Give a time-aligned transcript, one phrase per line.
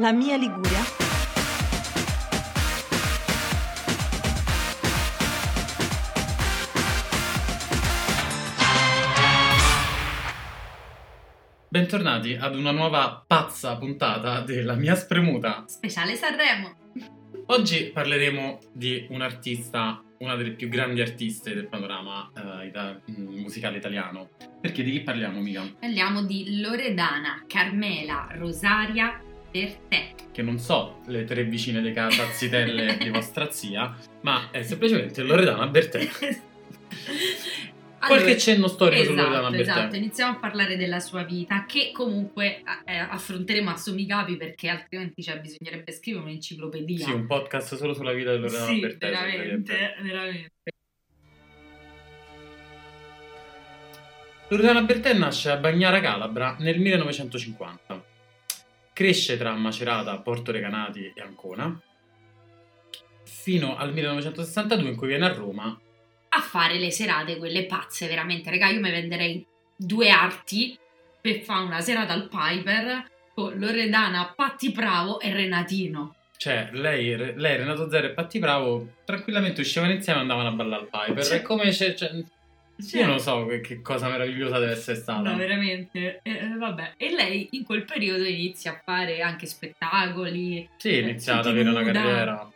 [0.00, 0.80] La mia Liguria.
[11.68, 15.64] Bentornati ad una nuova pazza puntata della mia spremuta.
[15.66, 16.76] Speciale Sanremo.
[17.48, 23.76] Oggi parleremo di un artista, una delle più grandi artiste del panorama eh, ita- musicale
[23.76, 24.30] italiano.
[24.62, 25.62] Perché di chi parliamo, mica?
[25.78, 30.14] Parliamo di Loredana, Carmela, Rosaria, Bertè.
[30.32, 35.22] Che non so le tre vicine di casa zitelle di vostra zia, ma è semplicemente
[35.22, 36.08] Loredana Bertè.
[38.00, 39.70] Qualche cenno storico su esatto, Loredana Bertè.
[39.70, 44.68] Esatto, iniziamo a parlare della sua vita, che comunque eh, affronteremo a sommi capi perché
[44.68, 47.04] altrimenti cioè, bisognerebbe scrivere un'enciclopedia.
[47.04, 49.10] Sì, un podcast solo sulla vita di Loredana Sì, Bertè.
[49.10, 50.52] veramente, veramente.
[54.48, 57.99] Loredana Bertè nasce a Bagnara Calabra nel 1950.
[59.00, 61.80] Cresce tra Macerata, Porto Recanati e Ancona
[63.24, 65.80] fino al 1962 in cui viene a Roma.
[66.28, 68.50] A fare le serate, quelle pazze, veramente.
[68.50, 70.78] Regà, io mi venderei due arti
[71.18, 76.16] per fare una serata al Piper con Loredana, Patti Bravo e Renatino.
[76.36, 80.82] Cioè, lei, lei Renato Zero e Patti Bravo tranquillamente uscivano insieme e andavano a ballare
[80.82, 81.24] al Piper.
[81.24, 81.94] Cioè- È come c'è,
[82.80, 85.30] c'è- Io non lo so che, che cosa meravigliosa deve essere stata.
[85.30, 86.20] No, veramente.
[86.22, 86.94] Eh, eh, vabbè.
[86.96, 90.68] E lei in quel periodo inizia a fare anche spettacoli.
[90.76, 92.50] Sì, è iniziata ad Tutti avere una carriera.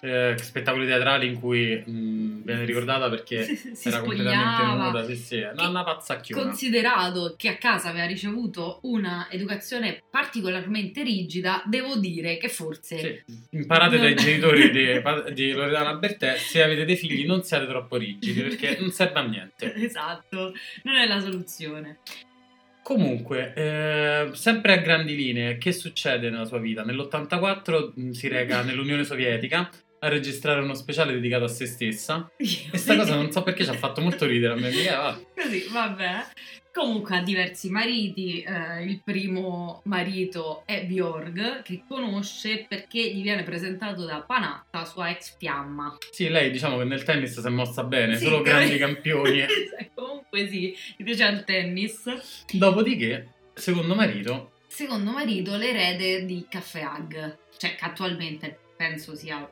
[0.00, 3.42] Eh, spettacoli teatrali in cui mh, viene ricordata perché
[3.74, 4.84] si, era completamente spogliava.
[4.90, 6.42] nuda, sì, sì, una, pazzacchiona.
[6.42, 13.34] Considerato che a casa aveva ricevuto una educazione particolarmente rigida, devo dire che forse Sì,
[13.50, 14.86] Imparate dai Non- genitori di,
[15.34, 19.22] di Loredana Bertè, se avete dei figli non siate troppo rigidi perché non serve a
[19.26, 19.74] niente.
[19.74, 20.52] esatto,
[20.84, 21.98] non è la soluzione.
[22.82, 26.82] Comunque, eh, sempre a grandi linee, che succede nella sua vita?
[26.84, 29.68] Nell'84 mh, si reca nell'Unione Sovietica
[30.00, 33.70] a registrare uno speciale dedicato a se stessa e sta cosa non so perché ci
[33.70, 34.70] ha fatto molto ridere a me.
[34.70, 35.20] mica, va.
[35.34, 36.26] Così, vabbè.
[36.72, 43.42] Comunque ha diversi mariti, eh, il primo marito è Bjorg che conosce perché gli viene
[43.42, 45.96] presentato da Panatta, sua ex fiamma.
[46.10, 49.44] Sì, lei diciamo che nel tennis si è mossa bene, Sì, solo grandi campioni.
[49.94, 52.04] Comunque sì, gli piace il tennis.
[52.52, 59.50] Dopodiché, secondo marito, Secondo marito l'erede di Caffè Hag, cioè che attualmente penso sia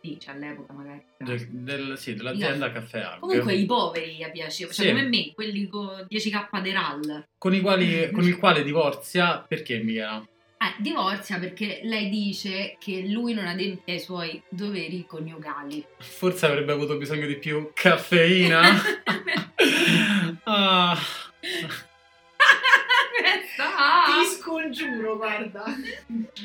[0.00, 1.02] dice all'epoca magari.
[1.18, 3.18] del- del- sì, dell'azienda Caffè Hag.
[3.20, 4.92] Comunque i poveri gli piaceva, cioè Sì.
[4.92, 7.24] come me, quelli con 10k de RAL.
[7.38, 10.26] con, i quali- con il quale divorzia perché Michela?
[10.56, 15.84] Eh, divorzia perché lei dice che lui non adempie ai suoi doveri coniugali.
[15.98, 18.62] Forse avrebbe avuto bisogno di più caffeina.
[20.44, 20.96] ah,
[23.56, 25.64] Ti scongiuro, guarda.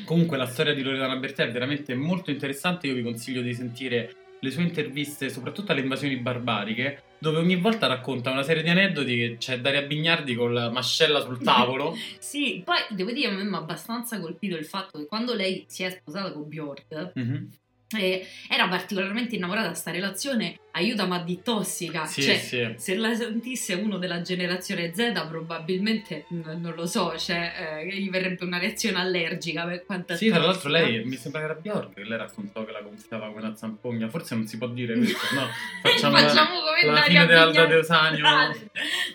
[0.04, 2.86] comunque la storia di Loredana Bertè è veramente molto interessante.
[2.86, 7.86] Io vi consiglio di sentire le sue interviste, soprattutto alle invasioni barbariche, dove ogni volta
[7.86, 11.94] racconta una serie di aneddoti che c'è Daria Bignardi con la mascella sul tavolo.
[12.18, 15.64] Sì, poi devo dire a me mi ha abbastanza colpito il fatto che quando lei
[15.68, 17.50] si è sposata con Bjork Mhm.
[17.96, 22.06] Eh, era particolarmente innamorata di sta relazione aiuta ma di tossica.
[22.06, 22.74] Sì, cioè, sì.
[22.76, 28.08] se la sentisse uno della generazione Z probabilmente n- non lo so, cioè eh, gli
[28.08, 31.94] verrebbe una reazione allergica per quanto Sì, tra l'altro lei mi sembra che era Bjork
[31.94, 34.08] che lei raccontò che la gonfiava come una zampogna.
[34.08, 35.46] Forse non si può dire questo, no?
[35.82, 37.66] Facciamo, Facciamo, la, come la fine Alda.
[37.66, 38.24] Deusanio.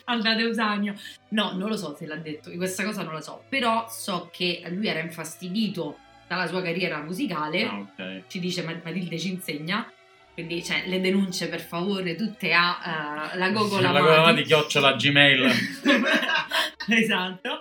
[0.05, 0.95] Alda Deusanio.
[1.29, 4.61] No, non lo so se l'ha detto, questa cosa non la so, però so che
[4.69, 8.21] lui era infastidito dalla sua carriera musicale, Ah, ok.
[8.27, 9.89] ci dice Ma- Matilde ci insegna,
[10.33, 14.93] quindi cioè, le denunce per favore tutte a eh, la Gogola La gola di chiocciola
[14.95, 15.49] Gmail.
[16.89, 17.59] esatto.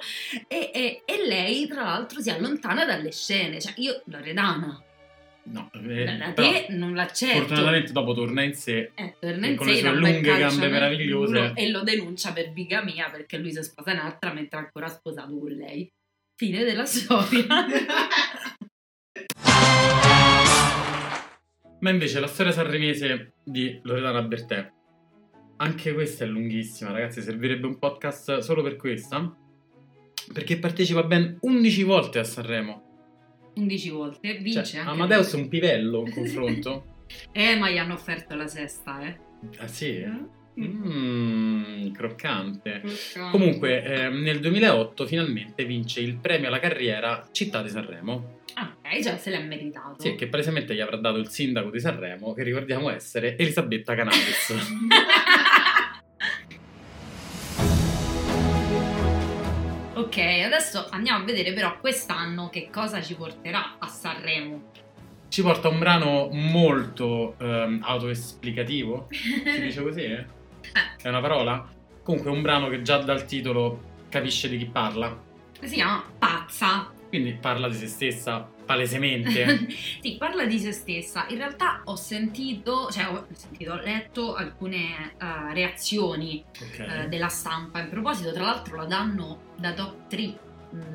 [0.48, 3.60] E, e- e lei, tra l'altro, si allontana dalle scene.
[3.60, 4.82] Cioè, io, Loredana,
[5.46, 7.36] No, eh, da però te non l'accetto.
[7.40, 8.92] fortunatamente dopo torna in sé.
[8.94, 11.52] Eh, torna in con sé, le sue lunghe gambe meravigliose.
[11.54, 15.50] E lo denuncia per bigamia perché lui si sposa un'altra mentre è ancora sposato con
[15.50, 15.86] lei.
[16.36, 17.44] Fine della storia.
[21.84, 24.72] Ma invece la storia sanremese di Loredana Bertè,
[25.56, 29.36] anche questa è lunghissima, ragazzi, servirebbe un podcast solo per questa.
[30.32, 33.52] Perché partecipa ben 11 volte a Sanremo.
[33.56, 34.80] 11 volte, vince Cioè.
[34.80, 36.86] Amadeus è un pivello in confronto.
[37.32, 39.18] Eh, ma gli hanno offerto la sesta, eh.
[39.58, 40.02] ah sì?
[40.58, 40.64] Mm.
[40.64, 42.82] Mmm, croccante.
[43.30, 48.40] Comunque, ehm, nel 2008 finalmente vince il premio alla carriera Città di Sanremo.
[48.54, 50.00] Ah, ok, già se l'ha meritato.
[50.02, 54.54] Sì, che palesemente gli avrà dato il sindaco di Sanremo, che ricordiamo essere Elisabetta Cannabis.
[59.94, 64.72] ok, adesso andiamo a vedere però quest'anno che cosa ci porterà a Sanremo.
[65.28, 70.04] Ci porta un brano molto ehm, autoesplicativo, si dice così?
[70.04, 70.24] eh?
[71.02, 71.66] È una parola?
[72.02, 75.16] Comunque un brano che già dal titolo capisce di chi parla.
[75.60, 76.92] si chiama Pazza.
[77.08, 79.66] Quindi parla di se stessa palesemente.
[80.00, 81.26] sì, parla di se stessa.
[81.28, 86.86] In realtà ho sentito, cioè ho, sentito, ho letto alcune uh, reazioni Ok.
[87.04, 87.80] uh, della stampa.
[87.80, 90.38] In proposito, tra l'altro la danno da top 3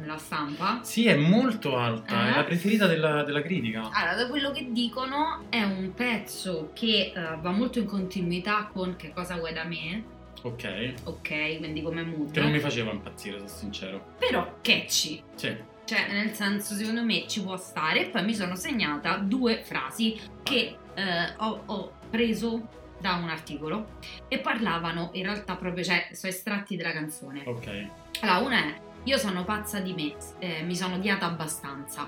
[0.06, 0.82] la stampa.
[0.84, 2.34] Sì, è molto alta, Eh?
[2.34, 3.90] è la preferita della, della critica.
[3.94, 8.96] Allora, da quello che dicono è un pezzo che uh, va molto in continuità con
[8.98, 10.04] Che cosa vuoi da me?
[10.42, 10.94] Ok.
[11.06, 12.32] Ok, quindi come mood.
[12.32, 14.06] Che non mi faceva impazzire, sono sincero.
[14.20, 15.22] Però catchy.
[15.36, 15.56] Sì.
[15.90, 18.06] Cioè, nel senso, secondo me ci può stare.
[18.06, 22.68] E poi mi sono segnata due frasi che eh, ho, ho preso
[23.00, 23.98] da un articolo
[24.28, 27.42] e parlavano in realtà proprio, cioè, sono estratti della canzone.
[27.44, 27.88] Ok.
[28.20, 32.08] Allora, una è: Io sono pazza di me, eh, mi sono odiata abbastanza.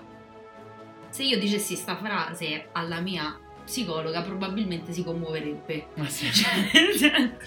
[1.09, 5.87] Se io dicessi sta frase alla mia psicologa, probabilmente si commuoverebbe.
[5.95, 6.29] Ma sì.
[6.33, 7.37] Cioè,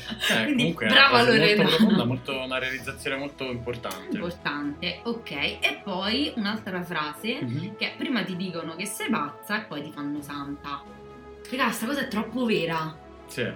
[0.40, 1.62] Eh, quindi, brava Lorena.
[1.62, 4.14] molto profonda, molto, una realizzazione molto importante.
[4.16, 5.31] Importante, ok.
[5.32, 7.76] E poi un'altra frase Mhm.
[7.76, 10.82] che prima ti dicono che sei pazza e poi ti fanno santa.
[11.50, 12.96] Raga, sta cosa è troppo vera.
[13.26, 13.46] Sì.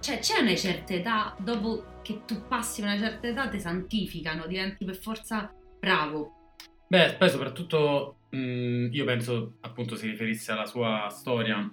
[0.00, 4.84] Cioè, c'è una certa età, dopo che tu passi una certa età, ti santificano, diventi
[4.84, 5.50] per forza
[5.80, 6.54] bravo.
[6.86, 11.68] Beh, poi soprattutto mh, io penso appunto si riferisse alla sua storia.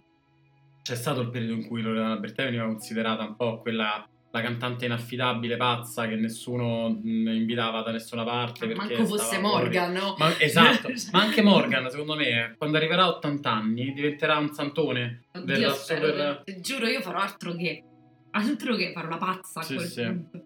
[0.82, 4.86] C'è stato il periodo in cui Loredana Bertè veniva considerata un po' quella la cantante
[4.86, 8.66] inaffidabile, pazza, che nessuno mh, invitava da nessuna parte.
[8.66, 9.42] perché Manco fosse fuori.
[9.64, 10.16] Morgan, no?
[10.18, 15.24] Ma- esatto, ma anche Morgan, secondo me, quando arriverà a 80 anni, diventerà un santone.
[15.34, 17.84] Oddio, della super- giuro, io farò altro che.
[18.32, 20.04] Altro che farò la pazza a Sì, quel sì.
[20.04, 20.44] punto.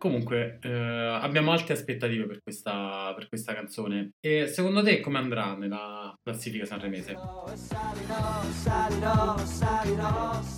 [0.00, 4.12] Comunque, eh, abbiamo alte aspettative per questa, per questa canzone.
[4.18, 7.18] E secondo te come andrà nella classifica sanremese?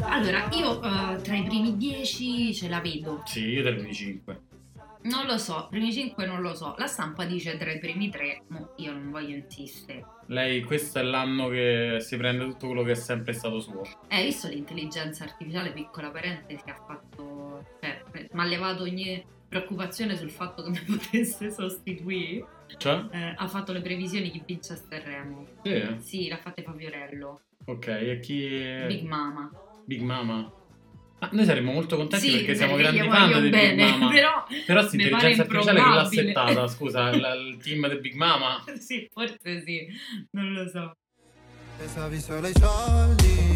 [0.04, 3.22] Allora, io eh, tra i primi dieci ce la vedo.
[3.24, 4.42] Sì, io del 25.
[5.02, 6.76] Non lo so, primi 5 non lo so.
[6.78, 10.04] La stampa dice tra i primi 3, mo io non voglio insistere.
[10.26, 13.82] Lei, questo è l'anno che si prende tutto quello che è sempre stato suo.
[14.06, 17.64] Eh, hai visto l'intelligenza artificiale, piccola parentesi, ha fatto...
[17.80, 18.01] Cioè,
[18.32, 22.46] mi ha levato ogni preoccupazione sul fatto che mi potesse sostituire.
[22.76, 23.04] Cioè?
[23.10, 25.46] Eh, ha fatto le previsioni chi vince a Sanremo.
[25.62, 25.96] Sì.
[25.98, 27.40] Sì, l'ha fatta Faviorello.
[27.66, 28.48] Ok, e chi...
[28.86, 29.50] Big Mama.
[29.84, 30.50] Big Mama.
[31.20, 34.10] Ma noi saremmo molto contenti sì, perché siamo grandi fan di bene, Big Mama.
[34.10, 34.44] però...
[34.66, 36.66] Però mi intelligenza artificiale chi l'ha settata?
[36.68, 38.64] Scusa, il, il team di Big Mama?
[38.78, 39.86] sì, forse sì,
[40.30, 40.96] non lo so.
[41.76, 43.51] Pensavi solo ai soldi.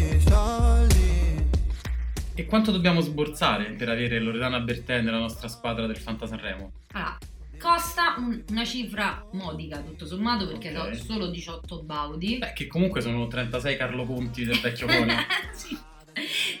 [2.39, 6.71] E quanto dobbiamo sborsare per avere Loredana Bertè nella nostra squadra del Fanta Sanremo?
[6.91, 7.17] Allora,
[7.57, 10.95] costa un- una cifra modica tutto sommato perché Ok.
[10.97, 12.37] sono solo 18 baudi.
[12.37, 15.13] Beh, che comunque sono 36 Carlo Conti del vecchio Coni.
[15.51, 15.77] sì,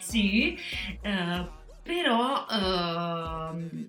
[0.01, 0.57] sì,
[1.01, 1.47] eh,
[1.83, 2.47] però...
[2.49, 3.85] ehm,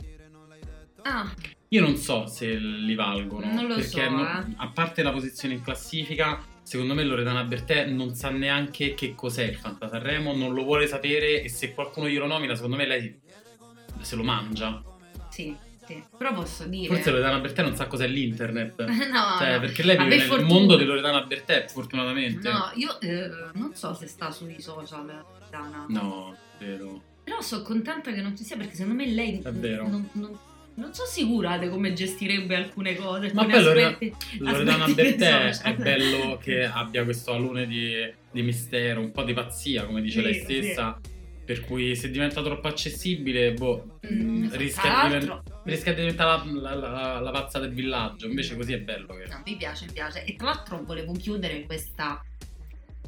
[1.05, 1.32] ah,
[1.69, 3.50] Io non so se li valgono.
[3.50, 4.44] Non lo perché so, eh.
[4.56, 9.44] a parte la posizione in classifica, secondo me Loredana Bertè non sa neanche che cos'è
[9.44, 13.18] il Fanta Sanremo, non lo vuole sapere e se qualcuno glielo nomina, secondo me lei
[14.00, 14.82] se lo mangia.
[15.30, 15.56] sì,
[15.87, 16.02] sì.
[16.18, 16.92] Però posso dire...
[16.94, 18.84] Forse Loredana Bertè non sa cos'è l'internet.
[18.84, 19.60] no, Cioè, no.
[19.60, 20.48] perché lei Ma vive nel fortuna.
[20.52, 22.50] mondo di Loredana Bertè, fortunatamente.
[22.50, 25.87] No, io eh, non so se sta sui social, Dana.
[25.88, 27.02] No, credo.
[27.25, 29.88] Però sono contenta che non ci sia perché secondo me lei È vero.
[29.88, 30.38] Non, non-
[30.78, 33.32] non sono sicura di come gestirebbe alcune cose.
[33.35, 35.73] Ma Lorena- aspetti- Loredana Bertè social.
[35.73, 37.92] è bello che abbia questo alone di,
[38.30, 41.00] di mistero, un po' di pazzia, come dice Sì, lei stessa.
[41.44, 46.90] Per cui se diventa troppo accessibile, boh, Mm, rischia, diven- rischia di diventare la, la-
[46.90, 48.26] la- la pazza del villaggio.
[48.26, 49.25] Invece così è bello che...
[49.30, 50.25] No, mi piace, mi piace.
[50.25, 52.23] E tra l'altro volevo chiudere questa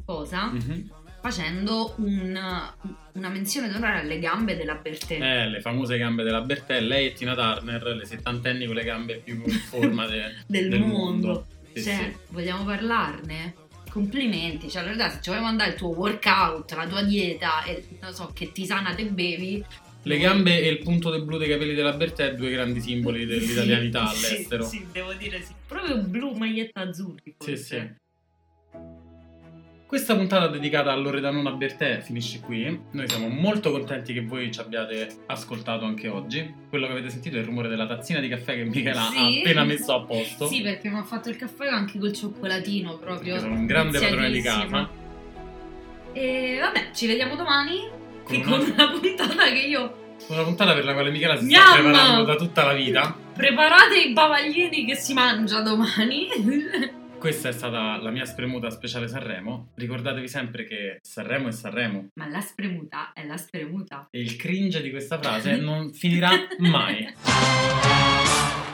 [0.05, 0.91] cosa Mhm.
[1.21, 2.69] Facendo un-
[3.13, 5.19] una menzione d'onore alle gambe della Bertè.
[5.21, 9.21] Eh, le famose gambe della Bertè, lei e Tina Turner, le settantenni con le gambe
[9.23, 11.45] più in forma de- del, del mondo.
[11.73, 12.17] Sì, cioè, sì.
[12.29, 13.53] vogliamo parlarne?
[13.89, 17.85] Complimenti, cioè, in realtà, se ci vuoi mandare il tuo workout, la tua dieta e
[18.01, 19.63] non so che tisana te bevi.
[20.03, 24.07] Le gambe e il punto del blu dei capelli della Bertè, due grandi simboli dell'italianità
[24.07, 24.63] Sì, all'estero.
[24.63, 25.53] Sì, devo dire sì.
[25.67, 27.35] Proprio blu, maglietta azzurri.
[27.37, 27.99] Sì, sì.
[29.91, 32.79] Questa puntata dedicata a Loredanona Bertè finisce qui.
[32.91, 36.49] Noi siamo molto contenti che voi ci abbiate ascoltato anche oggi.
[36.69, 39.17] Quello che avete sentito è il rumore della tazzina di caffè che Michela Sì.
[39.17, 40.47] ha appena messo a posto.
[40.47, 43.33] Sì, perché mi ha fatto il caffè anche col cioccolatino proprio.
[43.33, 44.89] Perché sono un grande padrone di casa.
[46.13, 47.79] E vabbè, ci vediamo domani
[48.23, 49.95] Con con, una- una puntata che io
[50.25, 51.63] Con Una puntata per la quale Michela si Gnam!
[51.65, 53.13] sta preparando da tutta la vita.
[53.35, 56.27] Preparate i bavaglini che si mangia domani.
[57.21, 59.73] Questa è stata la mia spremuta speciale Sanremo.
[59.75, 62.07] Ricordatevi sempre che Sanremo è Sanremo.
[62.15, 64.07] Ma la spremuta è la spremuta.
[64.09, 67.13] E il cringe di questa frase non finirà mai.